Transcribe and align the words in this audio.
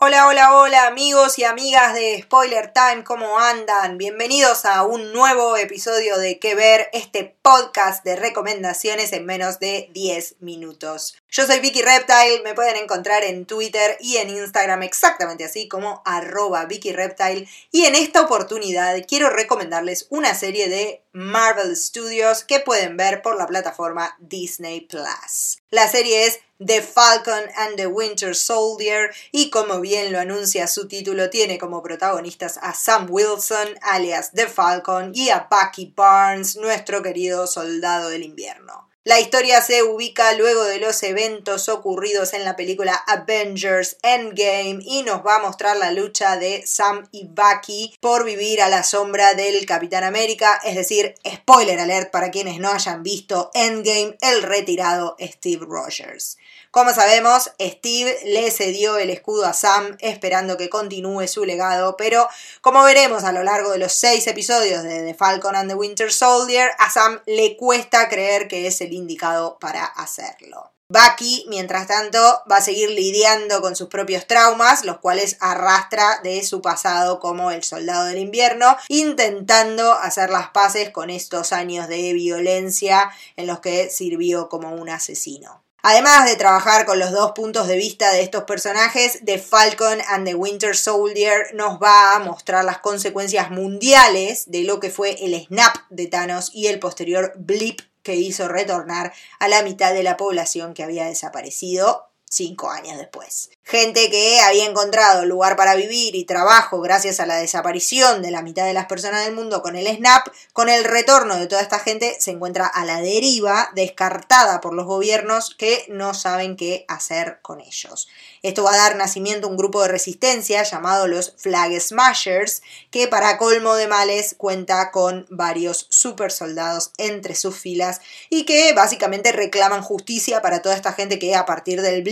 Hola, 0.00 0.28
hola, 0.28 0.56
hola 0.56 0.86
amigos 0.86 1.40
y 1.40 1.44
amigas 1.44 1.92
de 1.92 2.22
Spoiler 2.22 2.72
Time, 2.72 3.02
¿cómo 3.02 3.40
andan? 3.40 3.98
Bienvenidos 3.98 4.64
a 4.64 4.84
un 4.84 5.12
nuevo 5.12 5.56
episodio 5.56 6.18
de 6.18 6.38
Que 6.38 6.54
Ver, 6.54 6.88
este 6.92 7.36
podcast 7.42 8.04
de 8.04 8.14
recomendaciones 8.14 9.12
en 9.12 9.26
menos 9.26 9.58
de 9.58 9.90
10 9.94 10.36
minutos. 10.38 11.16
Yo 11.28 11.46
soy 11.46 11.58
Vicky 11.58 11.82
Reptile, 11.82 12.42
me 12.44 12.54
pueden 12.54 12.76
encontrar 12.76 13.24
en 13.24 13.44
Twitter 13.44 13.96
y 13.98 14.18
en 14.18 14.30
Instagram 14.30 14.84
exactamente 14.84 15.44
así 15.44 15.66
como 15.66 16.00
arroba 16.04 16.64
Vicky 16.66 16.92
Reptile 16.92 17.48
y 17.72 17.86
en 17.86 17.96
esta 17.96 18.20
oportunidad 18.20 18.96
quiero 19.08 19.30
recomendarles 19.30 20.06
una 20.10 20.32
serie 20.36 20.68
de 20.68 21.02
Marvel 21.18 21.74
Studios 21.74 22.44
que 22.44 22.60
pueden 22.60 22.96
ver 22.96 23.22
por 23.22 23.36
la 23.36 23.48
plataforma 23.48 24.16
Disney 24.20 24.82
Plus. 24.82 25.58
La 25.68 25.88
serie 25.88 26.26
es 26.26 26.38
The 26.64 26.80
Falcon 26.80 27.42
and 27.56 27.74
the 27.74 27.88
Winter 27.88 28.36
Soldier 28.36 29.10
y 29.32 29.50
como 29.50 29.80
bien 29.80 30.12
lo 30.12 30.20
anuncia 30.20 30.68
su 30.68 30.86
título 30.86 31.28
tiene 31.28 31.58
como 31.58 31.82
protagonistas 31.82 32.60
a 32.62 32.72
Sam 32.72 33.08
Wilson 33.10 33.80
alias 33.82 34.30
The 34.32 34.46
Falcon 34.46 35.10
y 35.12 35.30
a 35.30 35.48
Bucky 35.50 35.92
Barnes, 35.96 36.54
nuestro 36.54 37.02
querido 37.02 37.48
soldado 37.48 38.10
del 38.10 38.22
invierno. 38.22 38.87
La 39.04 39.20
historia 39.20 39.62
se 39.62 39.84
ubica 39.84 40.34
luego 40.34 40.64
de 40.64 40.80
los 40.80 41.02
eventos 41.04 41.68
ocurridos 41.68 42.34
en 42.34 42.44
la 42.44 42.56
película 42.56 42.94
Avengers 43.06 43.96
Endgame 44.02 44.80
y 44.82 45.02
nos 45.02 45.24
va 45.24 45.36
a 45.36 45.40
mostrar 45.40 45.76
la 45.76 45.92
lucha 45.92 46.36
de 46.36 46.66
Sam 46.66 47.08
y 47.12 47.28
Bucky 47.28 47.96
por 48.00 48.24
vivir 48.24 48.60
a 48.60 48.68
la 48.68 48.82
sombra 48.82 49.34
del 49.34 49.64
Capitán 49.66 50.02
América, 50.02 50.60
es 50.64 50.74
decir, 50.74 51.14
spoiler 51.26 51.78
alert 51.78 52.10
para 52.10 52.30
quienes 52.30 52.58
no 52.58 52.70
hayan 52.70 53.04
visto 53.04 53.50
Endgame, 53.54 54.18
el 54.20 54.42
retirado 54.42 55.16
Steve 55.20 55.64
Rogers. 55.66 56.36
Como 56.70 56.92
sabemos, 56.92 57.50
Steve 57.60 58.18
le 58.24 58.50
cedió 58.50 58.98
el 58.98 59.08
escudo 59.10 59.46
a 59.46 59.54
Sam 59.54 59.96
esperando 60.00 60.56
que 60.56 60.68
continúe 60.68 61.26
su 61.26 61.46
legado, 61.46 61.96
pero 61.96 62.28
como 62.60 62.82
veremos 62.82 63.24
a 63.24 63.32
lo 63.32 63.42
largo 63.42 63.72
de 63.72 63.78
los 63.78 63.92
seis 63.92 64.26
episodios 64.26 64.82
de 64.82 65.02
The 65.02 65.14
Falcon 65.14 65.56
and 65.56 65.70
the 65.70 65.74
Winter 65.74 66.12
Soldier, 66.12 66.70
a 66.78 66.90
Sam 66.90 67.20
le 67.26 67.56
cuesta 67.56 68.08
creer 68.08 68.48
que 68.48 68.66
es 68.66 68.80
el 68.82 68.92
indicado 68.92 69.58
para 69.58 69.84
hacerlo. 69.84 70.72
Bucky, 70.90 71.44
mientras 71.48 71.86
tanto, 71.86 72.18
va 72.50 72.56
a 72.56 72.62
seguir 72.62 72.88
lidiando 72.88 73.60
con 73.60 73.76
sus 73.76 73.88
propios 73.88 74.26
traumas, 74.26 74.86
los 74.86 74.98
cuales 74.98 75.36
arrastra 75.40 76.20
de 76.22 76.42
su 76.42 76.62
pasado 76.62 77.20
como 77.20 77.50
el 77.50 77.62
soldado 77.62 78.06
del 78.06 78.16
invierno, 78.16 78.74
intentando 78.88 79.92
hacer 79.92 80.30
las 80.30 80.48
paces 80.48 80.88
con 80.88 81.10
estos 81.10 81.52
años 81.52 81.88
de 81.88 82.14
violencia 82.14 83.10
en 83.36 83.46
los 83.46 83.60
que 83.60 83.90
sirvió 83.90 84.48
como 84.48 84.74
un 84.74 84.88
asesino. 84.88 85.62
Además 85.82 86.24
de 86.24 86.34
trabajar 86.34 86.86
con 86.86 86.98
los 86.98 87.12
dos 87.12 87.32
puntos 87.32 87.68
de 87.68 87.76
vista 87.76 88.12
de 88.12 88.22
estos 88.22 88.44
personajes, 88.44 89.20
The 89.24 89.38
Falcon 89.38 90.00
and 90.08 90.26
the 90.26 90.34
Winter 90.34 90.76
Soldier 90.76 91.54
nos 91.54 91.78
va 91.80 92.16
a 92.16 92.18
mostrar 92.18 92.64
las 92.64 92.78
consecuencias 92.78 93.50
mundiales 93.50 94.50
de 94.50 94.64
lo 94.64 94.80
que 94.80 94.90
fue 94.90 95.24
el 95.24 95.40
snap 95.46 95.76
de 95.90 96.08
Thanos 96.08 96.50
y 96.52 96.66
el 96.66 96.80
posterior 96.80 97.32
blip 97.36 97.80
que 98.02 98.16
hizo 98.16 98.48
retornar 98.48 99.12
a 99.38 99.48
la 99.48 99.62
mitad 99.62 99.92
de 99.92 100.02
la 100.02 100.16
población 100.16 100.74
que 100.74 100.82
había 100.82 101.06
desaparecido 101.06 102.08
cinco 102.28 102.70
años 102.70 102.98
después. 102.98 103.50
Gente 103.64 104.10
que 104.10 104.40
había 104.40 104.64
encontrado 104.64 105.26
lugar 105.26 105.56
para 105.56 105.74
vivir 105.74 106.14
y 106.14 106.24
trabajo 106.24 106.80
gracias 106.80 107.20
a 107.20 107.26
la 107.26 107.36
desaparición 107.36 108.22
de 108.22 108.30
la 108.30 108.42
mitad 108.42 108.64
de 108.64 108.72
las 108.72 108.86
personas 108.86 109.24
del 109.24 109.34
mundo 109.34 109.60
con 109.60 109.76
el 109.76 109.86
SNAP, 109.86 110.28
con 110.52 110.68
el 110.68 110.84
retorno 110.84 111.36
de 111.36 111.46
toda 111.46 111.60
esta 111.60 111.78
gente 111.78 112.16
se 112.18 112.30
encuentra 112.30 112.66
a 112.66 112.84
la 112.84 113.00
deriva, 113.00 113.70
descartada 113.74 114.60
por 114.60 114.72
los 114.72 114.86
gobiernos 114.86 115.54
que 115.54 115.84
no 115.88 116.14
saben 116.14 116.56
qué 116.56 116.84
hacer 116.88 117.40
con 117.42 117.60
ellos. 117.60 118.08
Esto 118.42 118.62
va 118.62 118.72
a 118.72 118.76
dar 118.76 118.96
nacimiento 118.96 119.46
a 119.46 119.50
un 119.50 119.56
grupo 119.56 119.82
de 119.82 119.88
resistencia 119.88 120.62
llamado 120.62 121.06
los 121.06 121.34
Flag 121.36 121.78
Smashers, 121.80 122.62
que 122.90 123.08
para 123.08 123.36
colmo 123.36 123.74
de 123.74 123.88
males 123.88 124.34
cuenta 124.38 124.90
con 124.90 125.26
varios 125.28 125.86
super 125.90 126.30
soldados 126.30 126.92
entre 126.98 127.34
sus 127.34 127.58
filas 127.58 128.00
y 128.30 128.44
que 128.44 128.72
básicamente 128.72 129.32
reclaman 129.32 129.82
justicia 129.82 130.40
para 130.40 130.62
toda 130.62 130.76
esta 130.76 130.92
gente 130.92 131.18
que 131.18 131.34
a 131.34 131.46
partir 131.46 131.82
del 131.82 132.02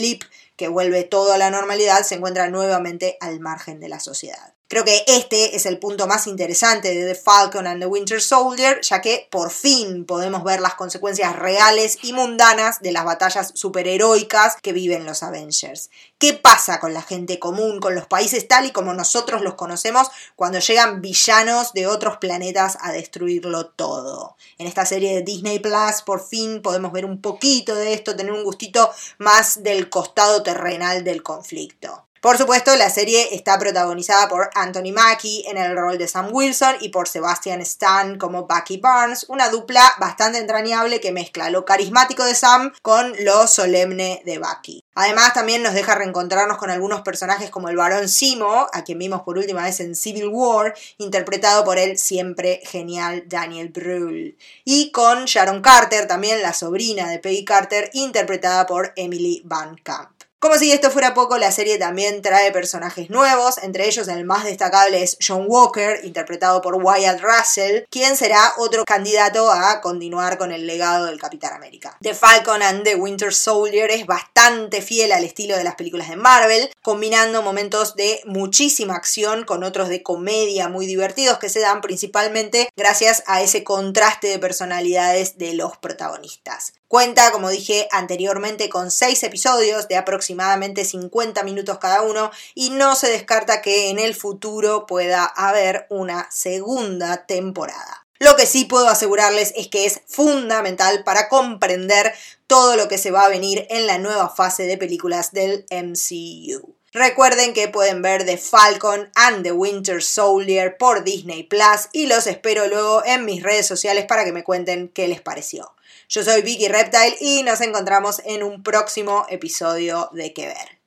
que 0.56 0.68
vuelve 0.68 1.04
todo 1.04 1.32
a 1.32 1.38
la 1.38 1.50
normalidad, 1.50 2.02
se 2.02 2.16
encuentra 2.16 2.48
nuevamente 2.48 3.16
al 3.20 3.40
margen 3.40 3.80
de 3.80 3.88
la 3.88 4.00
sociedad. 4.00 4.55
Creo 4.68 4.84
que 4.84 5.04
este 5.06 5.54
es 5.54 5.64
el 5.64 5.78
punto 5.78 6.08
más 6.08 6.26
interesante 6.26 6.92
de 6.92 7.06
The 7.06 7.14
Falcon 7.14 7.68
and 7.68 7.80
the 7.80 7.86
Winter 7.86 8.20
Soldier, 8.20 8.80
ya 8.80 9.00
que 9.00 9.28
por 9.30 9.52
fin 9.52 10.04
podemos 10.04 10.42
ver 10.42 10.60
las 10.60 10.74
consecuencias 10.74 11.36
reales 11.36 11.98
y 12.02 12.12
mundanas 12.12 12.80
de 12.80 12.90
las 12.90 13.04
batallas 13.04 13.52
superheroicas 13.54 14.56
que 14.60 14.72
viven 14.72 15.06
los 15.06 15.22
Avengers. 15.22 15.90
¿Qué 16.18 16.32
pasa 16.32 16.80
con 16.80 16.94
la 16.94 17.02
gente 17.02 17.38
común, 17.38 17.78
con 17.78 17.94
los 17.94 18.08
países 18.08 18.48
tal 18.48 18.66
y 18.66 18.72
como 18.72 18.92
nosotros 18.92 19.40
los 19.42 19.54
conocemos 19.54 20.08
cuando 20.34 20.58
llegan 20.58 21.00
villanos 21.00 21.72
de 21.72 21.86
otros 21.86 22.16
planetas 22.16 22.76
a 22.80 22.90
destruirlo 22.90 23.66
todo? 23.66 24.36
En 24.58 24.66
esta 24.66 24.84
serie 24.84 25.14
de 25.14 25.22
Disney 25.22 25.60
Plus 25.60 26.02
por 26.04 26.26
fin 26.26 26.60
podemos 26.60 26.90
ver 26.90 27.04
un 27.04 27.20
poquito 27.20 27.76
de 27.76 27.94
esto, 27.94 28.16
tener 28.16 28.32
un 28.32 28.42
gustito 28.42 28.90
más 29.18 29.62
del 29.62 29.88
costado 29.90 30.42
terrenal 30.42 31.04
del 31.04 31.22
conflicto. 31.22 32.02
Por 32.26 32.38
supuesto, 32.38 32.74
la 32.74 32.90
serie 32.90 33.36
está 33.36 33.56
protagonizada 33.56 34.28
por 34.28 34.50
Anthony 34.56 34.90
Mackie 34.92 35.44
en 35.46 35.58
el 35.58 35.76
rol 35.76 35.96
de 35.96 36.08
Sam 36.08 36.30
Wilson 36.32 36.74
y 36.80 36.88
por 36.88 37.06
Sebastian 37.06 37.60
Stan 37.60 38.18
como 38.18 38.48
Bucky 38.48 38.78
Barnes, 38.78 39.26
una 39.28 39.48
dupla 39.48 39.94
bastante 40.00 40.38
entrañable 40.38 40.98
que 40.98 41.12
mezcla 41.12 41.50
lo 41.50 41.64
carismático 41.64 42.24
de 42.24 42.34
Sam 42.34 42.72
con 42.82 43.12
lo 43.20 43.46
solemne 43.46 44.22
de 44.26 44.40
Bucky. 44.40 44.82
Además, 44.96 45.34
también 45.34 45.62
nos 45.62 45.74
deja 45.74 45.94
reencontrarnos 45.94 46.58
con 46.58 46.70
algunos 46.70 47.02
personajes 47.02 47.48
como 47.50 47.68
el 47.68 47.76
varón 47.76 48.08
Simo, 48.08 48.66
a 48.72 48.82
quien 48.82 48.98
vimos 48.98 49.22
por 49.22 49.38
última 49.38 49.62
vez 49.62 49.78
en 49.78 49.94
Civil 49.94 50.26
War, 50.26 50.74
interpretado 50.98 51.64
por 51.64 51.78
el 51.78 51.96
siempre 51.96 52.60
genial 52.64 53.22
Daniel 53.28 53.68
Brühl. 53.68 54.36
Y 54.64 54.90
con 54.90 55.26
Sharon 55.26 55.62
Carter, 55.62 56.08
también 56.08 56.42
la 56.42 56.54
sobrina 56.54 57.08
de 57.08 57.20
Peggy 57.20 57.44
Carter, 57.44 57.88
interpretada 57.92 58.66
por 58.66 58.92
Emily 58.96 59.42
Van 59.44 59.76
Camp. 59.76 60.15
Como 60.46 60.60
si 60.60 60.70
esto 60.70 60.92
fuera 60.92 61.12
poco, 61.12 61.38
la 61.38 61.50
serie 61.50 61.76
también 61.76 62.22
trae 62.22 62.52
personajes 62.52 63.10
nuevos, 63.10 63.58
entre 63.64 63.88
ellos 63.88 64.06
el 64.06 64.24
más 64.24 64.44
destacable 64.44 65.02
es 65.02 65.18
John 65.20 65.46
Walker, 65.48 65.98
interpretado 66.04 66.62
por 66.62 66.76
Wyatt 66.76 67.20
Russell, 67.20 67.82
quien 67.90 68.16
será 68.16 68.52
otro 68.58 68.84
candidato 68.84 69.50
a 69.50 69.80
continuar 69.80 70.38
con 70.38 70.52
el 70.52 70.68
legado 70.68 71.06
del 71.06 71.18
Capitán 71.18 71.54
América. 71.54 71.98
The 72.00 72.14
Falcon 72.14 72.62
and 72.62 72.84
the 72.84 72.94
Winter 72.94 73.34
Soldier 73.34 73.90
es 73.90 74.06
bastante 74.06 74.82
fiel 74.82 75.10
al 75.10 75.24
estilo 75.24 75.56
de 75.56 75.64
las 75.64 75.74
películas 75.74 76.08
de 76.10 76.14
Marvel, 76.14 76.70
combinando 76.80 77.42
momentos 77.42 77.96
de 77.96 78.20
muchísima 78.24 78.94
acción 78.94 79.42
con 79.42 79.64
otros 79.64 79.88
de 79.88 80.04
comedia 80.04 80.68
muy 80.68 80.86
divertidos 80.86 81.38
que 81.38 81.48
se 81.48 81.58
dan 81.58 81.80
principalmente 81.80 82.68
gracias 82.76 83.24
a 83.26 83.42
ese 83.42 83.64
contraste 83.64 84.28
de 84.28 84.38
personalidades 84.38 85.38
de 85.38 85.54
los 85.54 85.76
protagonistas. 85.76 86.74
Cuenta, 86.88 87.32
como 87.32 87.50
dije 87.50 87.88
anteriormente, 87.90 88.68
con 88.68 88.92
seis 88.92 89.24
episodios 89.24 89.88
de 89.88 89.96
aproximadamente 89.96 90.35
50 90.84 91.42
minutos 91.44 91.78
cada 91.78 92.02
uno 92.02 92.30
y 92.54 92.70
no 92.70 92.96
se 92.96 93.08
descarta 93.08 93.62
que 93.62 93.90
en 93.90 93.98
el 93.98 94.14
futuro 94.14 94.86
pueda 94.86 95.24
haber 95.24 95.86
una 95.90 96.28
segunda 96.30 97.26
temporada. 97.26 98.06
Lo 98.18 98.36
que 98.36 98.46
sí 98.46 98.64
puedo 98.64 98.88
asegurarles 98.88 99.52
es 99.56 99.68
que 99.68 99.84
es 99.84 100.00
fundamental 100.06 101.04
para 101.04 101.28
comprender 101.28 102.14
todo 102.46 102.76
lo 102.76 102.88
que 102.88 102.98
se 102.98 103.10
va 103.10 103.24
a 103.24 103.28
venir 103.28 103.66
en 103.68 103.86
la 103.86 103.98
nueva 103.98 104.30
fase 104.30 104.64
de 104.64 104.78
películas 104.78 105.32
del 105.32 105.66
MCU. 105.70 106.75
Recuerden 106.96 107.52
que 107.52 107.68
pueden 107.68 108.00
ver 108.00 108.24
The 108.24 108.38
Falcon 108.38 109.10
and 109.16 109.42
the 109.42 109.52
Winter 109.52 110.02
Soldier 110.02 110.78
por 110.78 111.04
Disney 111.04 111.42
Plus 111.42 111.90
y 111.92 112.06
los 112.06 112.26
espero 112.26 112.66
luego 112.68 113.04
en 113.04 113.26
mis 113.26 113.42
redes 113.42 113.66
sociales 113.66 114.06
para 114.06 114.24
que 114.24 114.32
me 114.32 114.42
cuenten 114.42 114.88
qué 114.88 115.06
les 115.06 115.20
pareció. 115.20 115.74
Yo 116.08 116.24
soy 116.24 116.40
Vicky 116.40 116.68
Reptile 116.68 117.14
y 117.20 117.42
nos 117.42 117.60
encontramos 117.60 118.22
en 118.24 118.42
un 118.42 118.62
próximo 118.62 119.26
episodio 119.28 120.08
de 120.14 120.32
Que 120.32 120.46
Ver. 120.46 120.78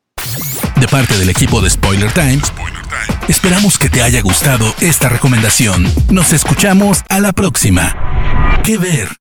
De 0.81 0.87
parte 0.87 1.15
del 1.15 1.29
equipo 1.29 1.61
de 1.61 1.69
Spoiler 1.69 2.11
Times, 2.11 2.51
esperamos 3.27 3.77
que 3.77 3.89
te 3.89 4.01
haya 4.01 4.23
gustado 4.23 4.65
esta 4.81 5.09
recomendación. 5.09 5.85
Nos 6.09 6.33
escuchamos 6.33 7.03
a 7.09 7.19
la 7.19 7.33
próxima. 7.33 8.63
Que 8.63 8.79
Ver. 8.79 9.18